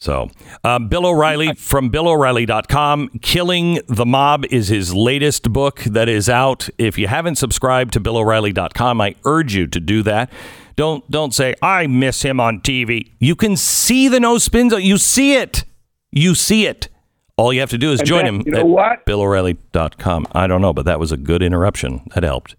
[0.00, 0.30] So,
[0.62, 3.18] um, Bill O'Reilly from BillO'Reilly.com.
[3.20, 6.68] Killing the Mob is his latest book that is out.
[6.78, 10.30] If you haven't subscribed to BillO'Reilly.com, I urge you to do that.
[10.76, 13.10] Don't don't say I miss him on TV.
[13.18, 14.72] You can see the no spins.
[14.72, 15.64] You see it.
[16.12, 16.88] You see it.
[17.36, 19.06] All you have to do is And join Ben, him you know at what?
[19.06, 20.26] BillO'Reilly.com.
[20.32, 22.02] I don't know, but that was a good interruption.
[22.14, 22.54] That helped.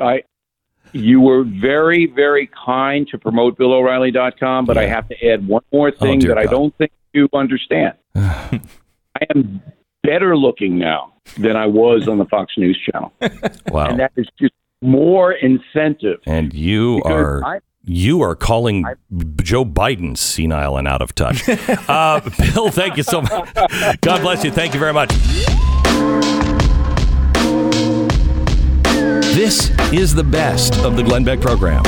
[0.00, 0.22] I,
[0.92, 5.90] you were very, very kind to promote BillO'Reilly.com, but I have to add one more
[5.90, 7.94] thing dear that I don't think you understand.
[8.14, 8.60] I
[9.34, 9.62] am
[10.02, 13.12] better looking now than I was on the Fox News channel.
[13.70, 13.86] Wow.
[13.86, 14.52] And that is just
[14.82, 16.20] more incentive.
[16.26, 18.84] And you are I- you are calling
[19.42, 21.46] Joe Biden senile and out of touch.
[21.88, 22.20] uh,
[22.54, 23.54] Bill, thank you so much.
[24.00, 24.50] God bless you.
[24.50, 26.53] Thank you very much.
[29.34, 31.82] This is the best of the Glenn Beck program.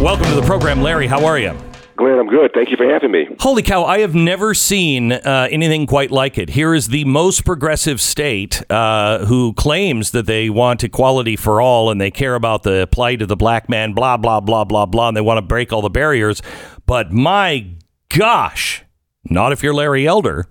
[0.00, 1.06] Welcome to the program, Larry.
[1.06, 1.56] How are you?
[1.96, 2.50] Glenn, I'm good.
[2.52, 3.28] Thank you for having me.
[3.38, 6.48] Holy cow, I have never seen uh, anything quite like it.
[6.48, 11.90] Here is the most progressive state uh, who claims that they want equality for all
[11.90, 15.08] and they care about the plight of the black man, blah, blah, blah, blah, blah,
[15.08, 16.42] and they want to break all the barriers.
[16.86, 17.74] But my
[18.08, 18.84] gosh,
[19.24, 20.46] not if you're Larry Elder.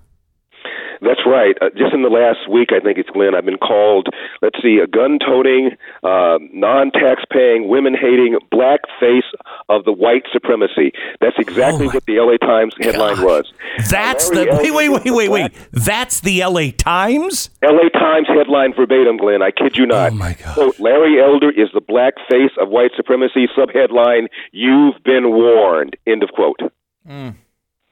[1.02, 1.56] That's right.
[1.62, 4.08] Uh, just in the last week, I think it's Glenn, I've been called,
[4.42, 5.72] let's see, a gun toting,
[6.04, 9.26] uh, non tax paying, women hating, black face
[9.70, 10.92] of the white supremacy.
[11.20, 13.52] That's exactly what the LA Times headline was.
[13.90, 14.64] That's Larry the.
[14.64, 15.52] Wait, wait, wait, wait, wait.
[15.72, 17.50] That's the LA Times?
[17.64, 19.42] LA Times headline verbatim, Glenn.
[19.42, 20.12] I kid you not.
[20.12, 20.54] Oh, my God.
[20.54, 23.48] Quote, Larry Elder is the black face of white supremacy.
[23.58, 25.96] Subheadline, You've been warned.
[26.06, 26.60] End of quote.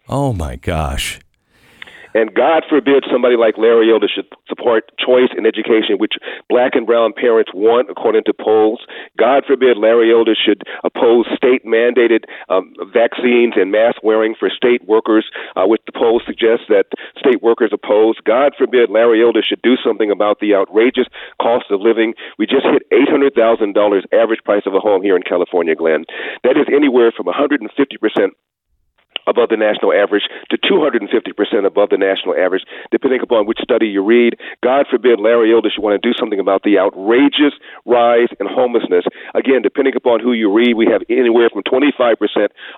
[0.07, 1.19] Oh my gosh.
[2.13, 6.17] And God forbid somebody like Larry Elder should support choice in education, which
[6.49, 8.81] black and brown parents want, according to polls.
[9.17, 14.83] God forbid Larry Elder should oppose state mandated um, vaccines and mask wearing for state
[14.87, 16.85] workers, uh, which the polls suggest that
[17.17, 18.15] state workers oppose.
[18.25, 21.07] God forbid Larry Elder should do something about the outrageous
[21.41, 22.13] cost of living.
[22.37, 23.37] We just hit $800,000
[24.13, 26.05] average price of a home here in California, Glenn.
[26.43, 28.33] That is anywhere from 150 percent
[29.29, 31.05] above the national average to 250%
[31.65, 34.35] above the national average, depending upon which study you read.
[34.63, 37.53] God forbid Larry Elder should want to do something about the outrageous
[37.85, 39.05] rise in homelessness.
[39.35, 42.17] Again, depending upon who you read, we have anywhere from 25%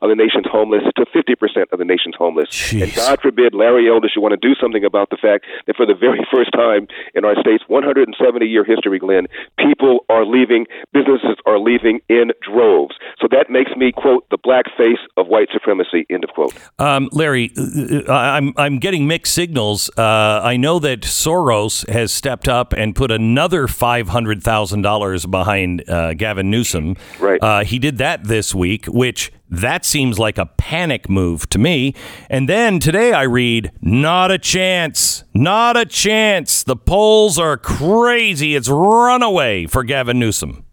[0.02, 2.50] of the nation's homeless to 50% of the nation's homeless.
[2.52, 2.84] Jeez.
[2.84, 5.86] And God forbid Larry Elder should want to do something about the fact that for
[5.86, 8.12] the very first time in our state's 170
[8.46, 12.96] year history, Glenn, people are leaving, businesses are leaving in droves.
[13.20, 16.62] So that makes me, quote, the black face of white supremacy, end of quote quote.
[16.80, 19.90] Um, Larry, uh, I'm I'm getting mixed signals.
[19.98, 25.26] Uh, I know that Soros has stepped up and put another five hundred thousand dollars
[25.26, 26.96] behind uh, Gavin Newsom.
[27.20, 27.42] Right.
[27.42, 31.94] Uh, he did that this week, which that seems like a panic move to me.
[32.30, 36.64] And then today I read, not a chance, not a chance.
[36.64, 38.56] The polls are crazy.
[38.56, 40.66] It's runaway for Gavin Newsom.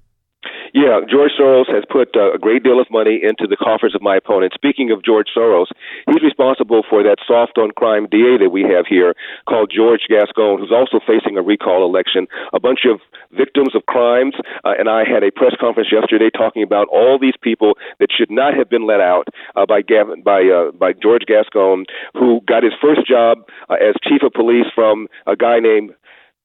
[0.75, 4.03] Yeah, George Soros has put uh, a great deal of money into the coffers of
[4.03, 4.53] my opponent.
[4.55, 5.73] Speaking of George Soros,
[6.07, 9.15] he's responsible for that soft on crime DA that we have here
[9.49, 12.27] called George Gascon, who's also facing a recall election.
[12.53, 13.01] A bunch of
[13.33, 17.37] victims of crimes, uh, and I had a press conference yesterday talking about all these
[17.41, 21.25] people that should not have been let out uh, by Gavin, by uh, by George
[21.27, 25.93] Gascon, who got his first job uh, as chief of police from a guy named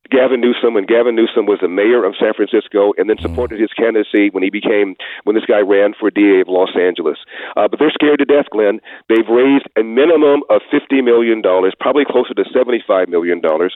[0.09, 3.71] Gavin Newsom when Gavin Newsom was the mayor of San Francisco and then supported his
[3.71, 7.17] candidacy when he became when this guy ran for DA of Los Angeles.
[7.55, 8.79] Uh, but they're scared to death, Glenn.
[9.07, 13.73] They've raised a minimum of fifty million dollars, probably closer to seventy-five million dollars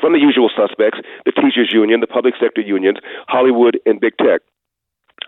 [0.00, 4.42] from the usual suspects, the teachers union, the public sector unions, Hollywood and big tech.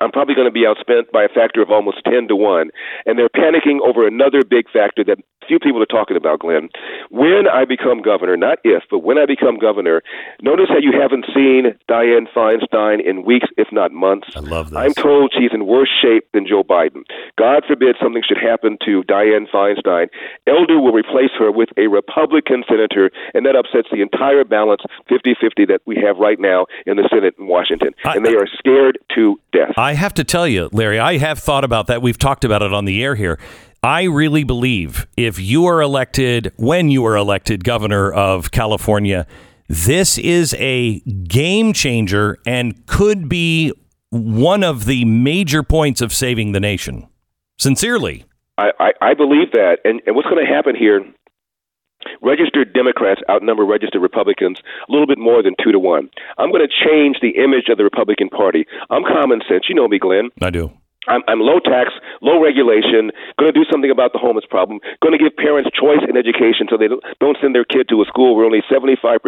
[0.00, 2.70] I'm probably going to be outspent by a factor of almost 10 to 1.
[3.06, 6.70] And they're panicking over another big factor that few people are talking about, Glenn.
[7.10, 10.02] When I become governor, not if, but when I become governor,
[10.42, 14.28] notice how you haven't seen Dianne Feinstein in weeks, if not months.
[14.34, 14.78] I love this.
[14.78, 17.02] I'm told she's in worse shape than Joe Biden.
[17.36, 20.08] God forbid something should happen to Dianne Feinstein.
[20.46, 25.34] Elder will replace her with a Republican senator, and that upsets the entire balance 50
[25.40, 27.94] 50 that we have right now in the Senate in Washington.
[28.04, 29.72] I- and they are scared to death.
[29.76, 32.02] I have to tell you, Larry, I have thought about that.
[32.02, 33.38] We've talked about it on the air here.
[33.82, 39.26] I really believe if you are elected, when you are elected governor of California,
[39.68, 43.72] this is a game changer and could be
[44.10, 47.06] one of the major points of saving the nation.
[47.58, 48.24] Sincerely.
[48.56, 49.78] I, I, I believe that.
[49.84, 51.04] And, and what's going to happen here,
[52.22, 56.10] registered Democrats outnumber registered Republicans a little bit more than two to one.
[56.38, 58.66] I'm going to change the image of the Republican Party.
[58.90, 59.64] I'm common sense.
[59.68, 60.30] You know me, Glenn.
[60.40, 60.70] I do.
[61.06, 61.90] I'm, I'm low tax,
[62.22, 66.00] low regulation, going to do something about the homeless problem, going to give parents choice
[66.08, 69.20] in education so they don't don't send their kid to a school where only 75%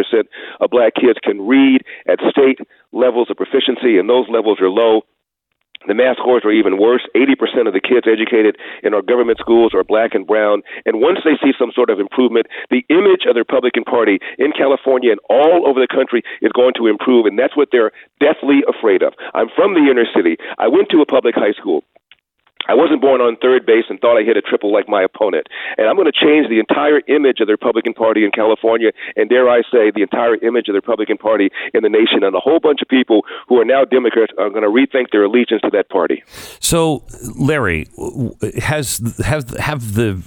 [0.60, 2.60] of black kids can read at state
[2.92, 5.02] levels of proficiency, and those levels are low.
[5.86, 7.06] The math scores are even worse.
[7.14, 10.62] 80% of the kids educated in our government schools are black and brown.
[10.84, 14.52] And once they see some sort of improvement, the image of the Republican Party in
[14.52, 17.26] California and all over the country is going to improve.
[17.26, 19.14] And that's what they're deathly afraid of.
[19.34, 20.36] I'm from the inner city.
[20.58, 21.84] I went to a public high school.
[22.68, 25.46] I wasn't born on third base and thought I hit a triple like my opponent.
[25.78, 29.28] And I'm going to change the entire image of the Republican Party in California, and
[29.28, 32.22] dare I say, the entire image of the Republican Party in the nation.
[32.22, 35.24] And a whole bunch of people who are now Democrats are going to rethink their
[35.24, 36.22] allegiance to that party.
[36.60, 37.04] So,
[37.38, 37.86] Larry,
[38.58, 40.22] has have have the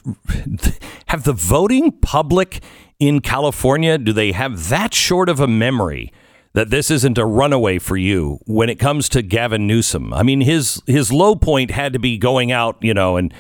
[1.08, 2.62] have the voting public
[3.00, 6.12] in California do they have that short of a memory
[6.54, 10.14] that this isn't a runaway for you when it comes to Gavin Newsom?
[10.14, 13.34] I mean, his his low point had to be going out, you know, and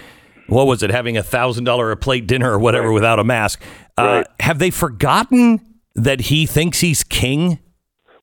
[0.47, 3.61] what was it, having a thousand dollar a plate dinner or whatever without a mask.
[3.97, 5.59] Uh, have they forgotten
[5.95, 7.59] that he thinks he's king?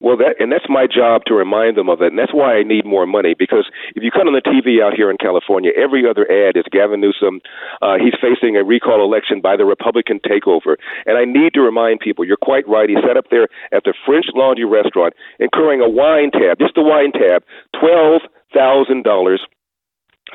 [0.07, 2.63] Well, that and that's my job to remind them of it, and that's why I
[2.63, 3.35] need more money.
[3.35, 3.67] Because
[3.99, 7.03] if you cut on the TV out here in California, every other ad is Gavin
[7.03, 7.43] Newsom.
[7.83, 10.79] Uh, he's facing a recall election by the Republican takeover,
[11.11, 12.23] and I need to remind people.
[12.23, 12.89] You're quite right.
[12.89, 16.87] He sat up there at the French Laundry restaurant, incurring a wine tab, just a
[16.87, 17.43] wine tab,
[17.75, 18.23] twelve
[18.55, 19.43] thousand dollars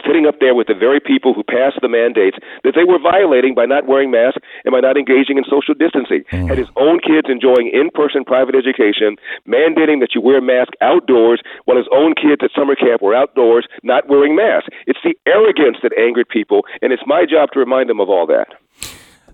[0.05, 3.53] sitting up there with the very people who passed the mandates that they were violating
[3.53, 6.23] by not wearing masks and by not engaging in social distancing.
[6.31, 11.41] Had his own kids enjoying in-person private education, mandating that you wear a mask outdoors
[11.65, 14.69] while his own kids at summer camp were outdoors not wearing masks.
[14.87, 18.25] It's the arrogance that angered people, and it's my job to remind them of all
[18.27, 18.47] that.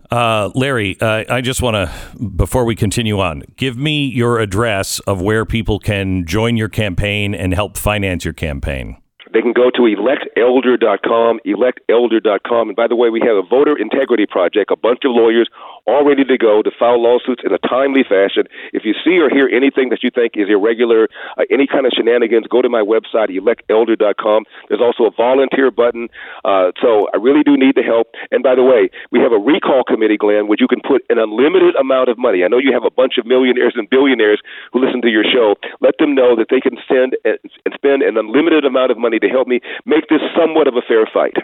[0.09, 4.99] Uh, Larry, uh, I just want to, before we continue on, give me your address
[4.99, 8.97] of where people can join your campaign and help finance your campaign.
[9.37, 12.69] They can go to electelder.com, electelder.com.
[12.69, 15.47] And by the way, we have a voter integrity project, a bunch of lawyers
[15.87, 18.43] all ready to go to file lawsuits in a timely fashion.
[18.73, 21.07] If you see or hear anything that you think is irregular,
[21.39, 24.43] uh, any kind of shenanigans, go to my website, electelder.com.
[24.67, 26.09] There's also a volunteer button.
[26.43, 28.11] Uh, so I really do need the help.
[28.31, 31.17] And by the way, we have a recall committee, Glenn, where you can put an
[31.17, 32.43] unlimited amount of money.
[32.43, 34.41] I know you have a bunch of millionaires and billionaires
[34.73, 35.55] who listen to your show.
[35.79, 37.39] Let them know that they can send and
[37.73, 41.07] spend an unlimited amount of money to help me make this somewhat of a fair
[41.07, 41.39] fight.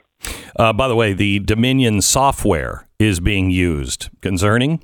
[0.55, 4.09] Uh, by the way, the Dominion software is being used.
[4.21, 4.83] Concerning?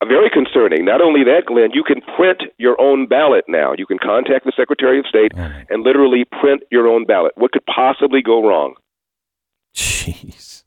[0.00, 0.84] Uh, very concerning.
[0.84, 3.72] Not only that, Glenn, you can print your own ballot now.
[3.76, 7.32] You can contact the Secretary of State and literally print your own ballot.
[7.36, 8.74] What could possibly go wrong?
[9.74, 10.64] Jeez.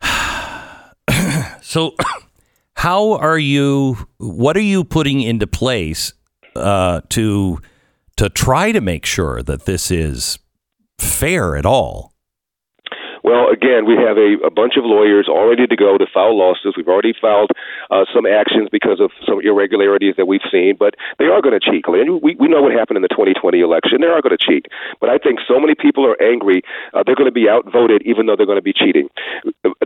[1.62, 1.94] so,
[2.76, 4.06] how are you?
[4.18, 6.12] What are you putting into place
[6.56, 7.60] uh, to
[8.16, 10.38] to try to make sure that this is
[10.98, 12.11] fair at all?
[13.22, 16.36] Well, again, we have a, a bunch of lawyers all ready to go to file
[16.36, 16.76] lawsuits.
[16.76, 17.50] We've already filed
[17.90, 21.62] uh, some actions because of some irregularities that we've seen, but they are going to
[21.62, 21.86] cheat.
[21.86, 24.00] And we, we know what happened in the 2020 election.
[24.00, 24.66] They are going to cheat.
[25.00, 26.62] But I think so many people are angry,
[26.94, 29.08] uh, they're going to be outvoted even though they're going to be cheating.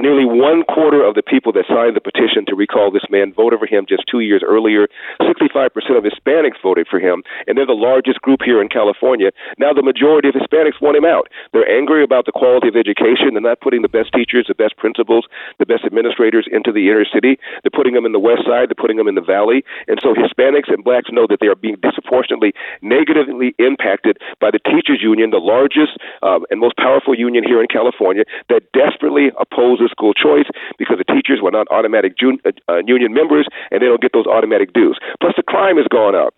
[0.07, 3.59] Nearly one quarter of the people that signed the petition to recall this man voted
[3.59, 4.86] for him just two years earlier.
[5.18, 9.34] 65% of Hispanics voted for him, and they're the largest group here in California.
[9.59, 11.26] Now, the majority of Hispanics want him out.
[11.50, 13.34] They're angry about the quality of education.
[13.34, 15.26] They're not putting the best teachers, the best principals,
[15.59, 17.34] the best administrators into the inner city.
[17.66, 18.70] They're putting them in the west side.
[18.70, 19.66] They're putting them in the valley.
[19.90, 24.62] And so Hispanics and blacks know that they are being disproportionately negatively impacted by the
[24.62, 28.22] teachers union, the largest um, and most powerful union here in California,
[28.54, 33.12] that desperately opposes school choice because the teachers were not automatic jun- uh, uh union
[33.12, 34.99] members and they don't get those automatic dues.
[35.20, 36.34] Plus, the crime has gone up.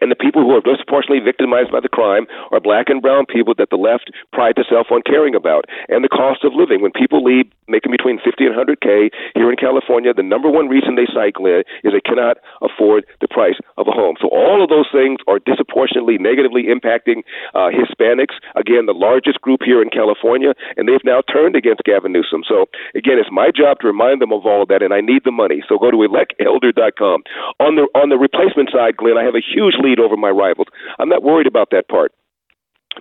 [0.00, 3.54] And the people who are disproportionately victimized by the crime are black and brown people
[3.58, 5.66] that the left pride itself on caring about.
[5.88, 6.82] And the cost of living.
[6.82, 10.96] When people leave making between 50 and 100K here in California, the number one reason
[10.96, 14.16] they cycle in is they cannot afford the price of a home.
[14.20, 17.24] So all of those things are disproportionately negatively impacting
[17.54, 18.36] uh, Hispanics.
[18.56, 22.42] Again, the largest group here in California, and they've now turned against Gavin Newsom.
[22.46, 25.24] So again, it's my job to remind them of all of that, and I need
[25.24, 25.62] the money.
[25.68, 27.24] So go to electelder.com.
[27.60, 30.68] On the on the replacement side, Glenn, I have a huge lead over my rivals.
[30.98, 32.12] I'm not worried about that part.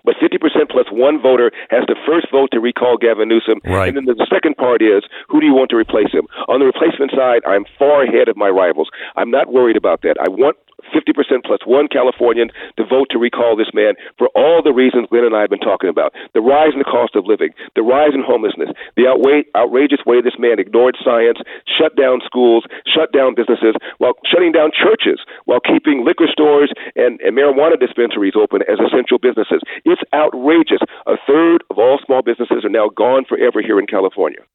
[0.03, 3.61] But 50% plus one voter has the first vote to recall Gavin Newsom.
[3.63, 3.88] Right.
[3.88, 6.25] And then the second part is who do you want to replace him?
[6.47, 8.89] On the replacement side, I'm far ahead of my rivals.
[9.15, 10.17] I'm not worried about that.
[10.19, 10.57] I want
[10.93, 15.25] 50% plus one Californian to vote to recall this man for all the reasons Glenn
[15.25, 16.13] and I have been talking about.
[16.33, 20.37] The rise in the cost of living, the rise in homelessness, the outrageous way this
[20.37, 26.05] man ignored science, shut down schools, shut down businesses, while shutting down churches, while keeping
[26.05, 29.61] liquor stores and, and marijuana dispensaries open as essential businesses.
[29.85, 30.81] It's outrageous.
[31.07, 34.45] A third of all small businesses are now gone forever here in California.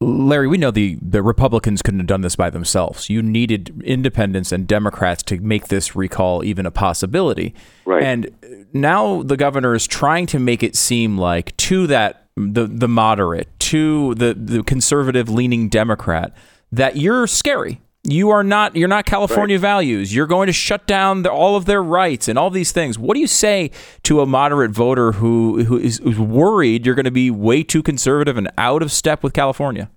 [0.00, 3.10] Larry, we know the, the Republicans couldn't have done this by themselves.
[3.10, 7.52] You needed independents and Democrats to make this recall even a possibility.
[7.84, 8.04] Right.
[8.04, 12.86] And now the governor is trying to make it seem like to that the the
[12.86, 16.32] moderate, to the, the conservative leaning Democrat,
[16.70, 17.80] that you're scary.
[18.10, 18.74] You are not.
[18.74, 19.60] You're not California right.
[19.60, 20.14] values.
[20.14, 22.98] You're going to shut down the, all of their rights and all these things.
[22.98, 23.70] What do you say
[24.04, 27.82] to a moderate voter who who is who's worried you're going to be way too
[27.82, 29.90] conservative and out of step with California?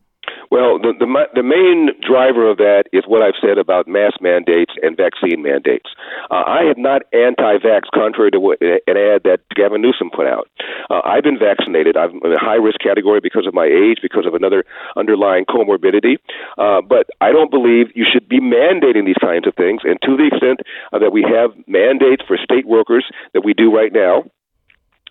[0.52, 4.76] Well, the, the the main driver of that is what I've said about mask mandates
[4.84, 5.88] and vaccine mandates.
[6.30, 10.52] Uh, I am not anti-vax, contrary to what, an ad that Gavin Newsom put out.
[10.92, 11.96] Uh, I've been vaccinated.
[11.96, 14.66] I'm in a high-risk category because of my age, because of another
[14.98, 16.20] underlying comorbidity.
[16.58, 19.88] Uh, but I don't believe you should be mandating these kinds of things.
[19.88, 23.74] And to the extent uh, that we have mandates for state workers that we do
[23.74, 24.28] right now,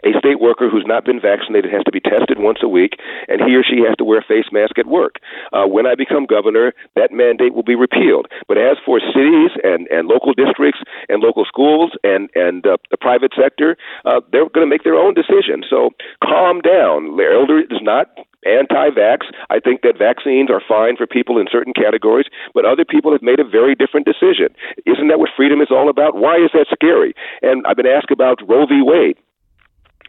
[0.04, 2.96] a state worker who's not been vaccinated has to be tested once a week,
[3.28, 5.16] and he or she has to wear a face mask at work.
[5.52, 8.26] Uh, when I become governor, that mandate will be repealed.
[8.48, 12.96] But as for cities and, and local districts and local schools and, and uh, the
[12.96, 15.64] private sector, uh, they're going to make their own decision.
[15.68, 15.90] So
[16.22, 17.18] calm down.
[17.20, 18.08] Elder is not
[18.46, 19.28] anti-vax.
[19.50, 23.22] I think that vaccines are fine for people in certain categories, but other people have
[23.22, 24.48] made a very different decision.
[24.86, 26.16] Isn't that what freedom is all about?
[26.16, 27.14] Why is that scary?
[27.42, 28.80] And I've been asked about Roe v.
[28.82, 29.18] Wade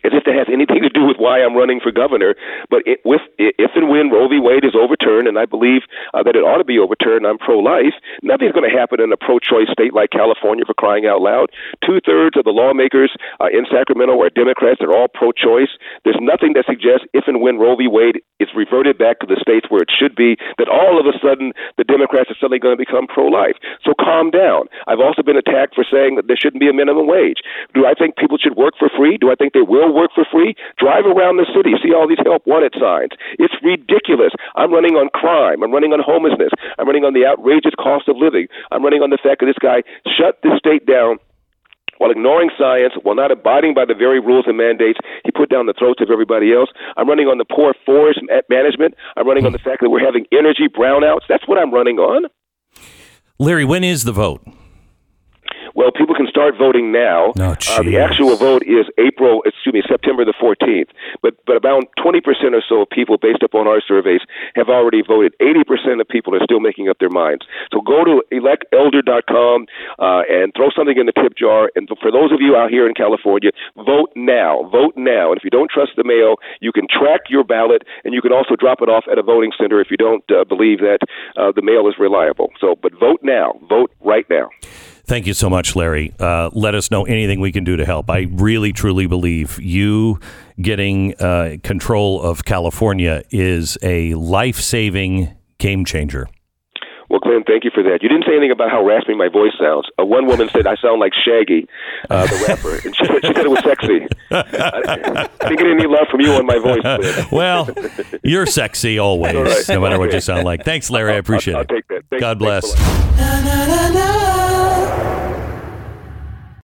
[0.03, 2.35] as if that has anything to do with why I'm running for governor.
[2.69, 4.39] But it, with if and when Roe v.
[4.39, 5.83] Wade is overturned, and I believe
[6.13, 7.25] uh, that it ought to be overturned.
[7.25, 7.93] I'm pro-life.
[8.21, 11.49] Nothing's going to happen in a pro-choice state like California for crying out loud.
[11.85, 14.79] Two thirds of the lawmakers uh, in Sacramento are Democrats.
[14.79, 15.73] They're all pro-choice.
[16.03, 17.87] There's nothing that suggests if and when Roe v.
[17.87, 21.13] Wade is reverted back to the states where it should be, that all of a
[21.21, 23.55] sudden the Democrats are suddenly going to become pro-life.
[23.85, 24.65] So calm down.
[24.87, 27.45] I've also been attacked for saying that there shouldn't be a minimum wage.
[27.73, 29.17] Do I think people should work for free?
[29.17, 30.55] Do I think they will work for free?
[30.77, 33.11] Drive around the city, see all these help wanted signs.
[33.39, 34.31] It's ridiculous.
[34.55, 35.63] I'm running on crime.
[35.63, 36.51] I'm running on homelessness.
[36.79, 38.47] I'm running on the outrageous cost of living.
[38.71, 41.19] I'm running on the fact that this guy shut this state down
[41.97, 45.67] while ignoring science, while not abiding by the very rules and mandates he put down
[45.67, 46.69] the throats of everybody else.
[46.97, 48.19] I'm running on the poor forest
[48.49, 48.95] management.
[49.15, 51.29] I'm running on the fact that we're having energy brownouts.
[51.29, 52.25] That's what I'm running on.
[53.37, 54.41] Larry, when is the vote?
[55.75, 57.33] Well, people can start voting now.
[57.39, 60.89] Oh, uh, the actual vote is April, excuse me, September the 14th.
[61.21, 62.21] But but about 20%
[62.53, 64.21] or so of people, based upon our surveys,
[64.55, 65.33] have already voted.
[65.41, 67.45] 80% of people are still making up their minds.
[67.71, 69.65] So go to electelder.com
[69.99, 71.71] uh, and throw something in the tip jar.
[71.75, 74.69] And for those of you out here in California, vote now.
[74.71, 75.31] Vote now.
[75.31, 78.31] And if you don't trust the mail, you can track your ballot, and you can
[78.31, 80.99] also drop it off at a voting center if you don't uh, believe that
[81.37, 82.49] uh, the mail is reliable.
[82.59, 83.59] So, but vote now.
[83.67, 84.49] Vote right now.
[85.11, 86.13] Thank you so much, Larry.
[86.21, 88.09] Uh, let us know anything we can do to help.
[88.09, 90.21] I really, truly believe you
[90.61, 96.29] getting uh, control of California is a life saving game changer.
[97.09, 98.01] Well, Glenn, thank you for that.
[98.01, 99.85] You didn't say anything about how raspy my voice sounds.
[99.99, 101.67] Uh, one woman said I sound like Shaggy,
[102.09, 104.07] uh, the rapper, and she, she, said it was sexy.
[104.31, 106.83] I, I didn't get any love from you on my voice.
[106.83, 107.27] Glenn.
[107.33, 107.67] Well,
[108.23, 109.65] you're sexy always, right.
[109.67, 110.63] no matter what you sound like.
[110.63, 111.11] Thanks, Larry.
[111.11, 111.69] I appreciate I'll, it.
[111.69, 112.03] I'll take that.
[112.09, 112.71] Thanks, God bless.